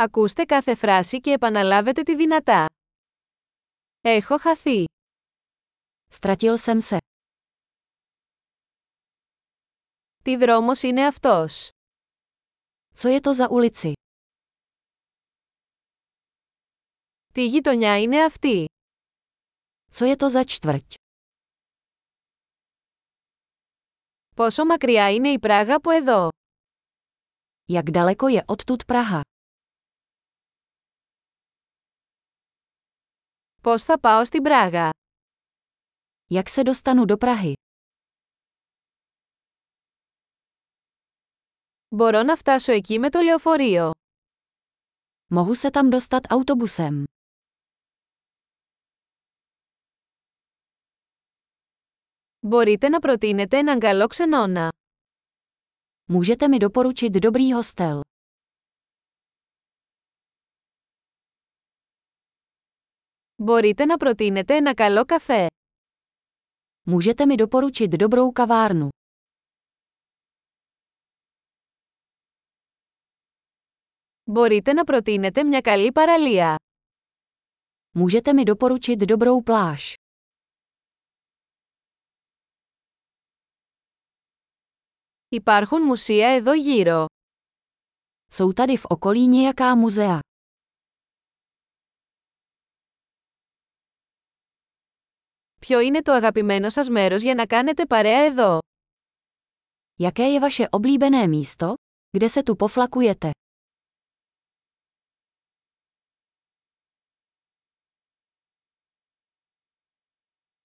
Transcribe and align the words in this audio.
Ακούστε 0.00 0.44
κάθε 0.44 0.74
φράση 0.74 1.20
και 1.20 1.30
επαναλάβετε 1.32 2.02
τη 2.02 2.16
δυνατά. 2.16 2.66
Έχω 4.00 4.38
χαθεί. 4.38 4.84
Ztratil 6.20 6.54
jsem 6.56 6.78
se. 6.80 6.96
Τι 10.22 10.36
δρόμος 10.36 10.82
είναι 10.82 11.06
αυτός; 11.06 11.68
Co 12.98 13.08
je 13.08 13.20
to 13.20 13.32
za 13.34 13.48
ulici? 13.50 13.92
Τι 17.32 17.46
γειτονιά 17.46 18.00
είναι 18.00 18.24
αυτή; 18.24 18.64
Co 19.92 20.04
je 20.06 20.16
to 20.16 20.28
za 20.28 20.44
čtvrť? 20.44 20.94
Πόσο 24.36 24.64
μακριά 24.64 25.10
είναι 25.14 25.28
η 25.28 25.38
Πράγα 25.38 25.74
από 25.74 25.90
εδώ; 25.90 26.28
Jak 27.72 27.90
daleko 27.90 28.28
je 28.28 28.42
odtud 28.44 28.82
Praha? 28.92 29.20
Πώς 33.67 33.83
θα 33.83 33.99
πάω 33.99 34.25
στην 34.25 34.41
Πράγα. 34.43 34.89
Jak 36.33 36.47
se 36.47 36.63
dostanu 36.63 37.05
do 37.05 37.17
Prahy? 37.17 37.53
Μπορώ 41.95 42.23
να 42.23 42.35
φτάσω 42.35 42.71
εκεί 42.71 42.99
με 42.99 43.09
το 43.09 43.19
λεωφορείο. 43.19 43.91
Mohu 45.35 45.55
se 45.55 45.69
tam 45.71 45.89
dostat 45.89 46.21
autobusem. 46.29 47.03
Μπορείτε 52.39 52.89
να 52.89 52.99
προτείνετε 52.99 53.57
έναν 53.57 53.79
καλό 53.79 54.07
ξενώνα. 54.07 54.71
Můžete 56.11 56.47
mi 56.47 56.57
doporučit 56.59 57.11
dobrý 57.19 57.53
hostel. 57.53 57.99
Μπορείτε 63.37 63.85
να 63.85 63.97
προτείνετε 63.97 64.55
ένα 64.55 64.73
καλό 64.73 65.05
καφέ. 65.05 65.47
Můžete 66.85 67.25
mi 67.25 67.35
doporučit 67.35 67.87
dobrou 67.97 68.31
kavárnu. 68.31 68.87
Μπορείτε 74.23 74.73
να 74.73 74.83
προτείνετε 74.83 75.43
μια 75.43 75.61
καλή 75.61 75.91
παραλία. 75.91 76.55
Můžete 77.95 78.33
mi 78.33 78.43
doporučit 78.43 79.05
dobrou 79.05 79.41
pláž. 79.41 79.93
Υπάρχουν 85.29 85.81
μουσεία 85.81 86.27
εδώ 86.27 86.53
γύρω. 86.53 87.05
Jsou 88.27 88.53
tady 88.53 88.77
v 88.77 88.85
okolí 88.85 89.27
nějaká 89.27 89.75
muzea. 89.75 90.19
Ποιο 95.67 95.79
είναι 95.79 96.01
το 96.01 96.11
αγαπημένο 96.11 96.69
σας 96.69 96.89
μέρος 96.89 97.21
για 97.21 97.35
να 97.35 97.45
κάνετε 97.45 97.85
παρέα 97.85 98.25
εδώ. 98.25 98.59
Jaké 99.97 100.25
je 100.35 100.39
vaše 100.39 100.67
oblíbené 100.69 101.27
místo, 101.27 101.73
kde 102.17 102.29
se 102.29 102.41
tu 102.43 102.55
poflakujete? 102.55 103.29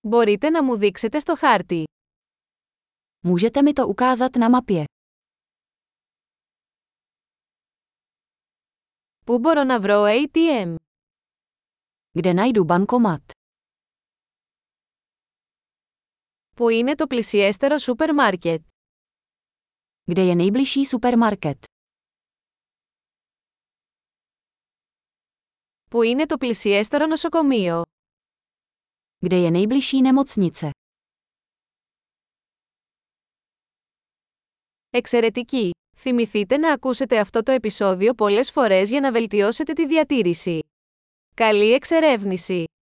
Μπορείτε 0.00 0.50
να 0.50 0.62
μου 0.64 0.76
δείξετε 0.76 1.18
στο 1.18 1.34
χάρτη. 1.36 1.84
Můžete 3.26 3.62
mi 3.62 3.72
to 3.72 3.86
ukázat 3.86 4.36
na 4.36 4.48
mapě. 4.48 4.84
Πού 9.26 9.38
μπορώ 9.38 9.64
να 9.64 9.80
βρω 9.80 10.02
ATM. 10.04 10.74
Kde 12.18 12.34
najdu 12.34 12.64
bankomat? 12.64 13.31
Πού 16.55 16.69
είναι 16.69 16.95
το 16.95 17.07
πλησιέστερο 17.07 17.77
σούπερ 17.77 18.13
μάρκετ. 18.13 18.61
Kde 20.11 20.21
je 20.31 20.35
nejbližší 20.35 20.81
supermarket? 20.99 21.59
Πού 25.89 26.01
είναι 26.01 26.25
το 26.25 26.37
πλησιέστερο 26.37 27.05
νοσοκομείο. 27.05 27.81
Kde 29.25 29.47
je 29.47 29.51
nejbližší 29.51 30.01
nemocnice? 30.01 30.69
Εξαιρετική! 34.89 35.71
Θυμηθείτε 35.97 36.57
να 36.57 36.73
ακούσετε 36.73 37.19
αυτό 37.19 37.43
το 37.43 37.51
επεισόδιο 37.51 38.13
πολλές 38.13 38.51
φορές 38.51 38.89
για 38.89 38.99
να 38.99 39.11
βελτιώσετε 39.11 39.73
τη 39.73 39.87
διατήρηση. 39.87 40.59
Καλή 41.35 41.73
εξερεύνηση! 41.73 42.63